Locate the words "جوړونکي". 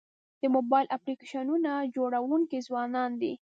1.95-2.57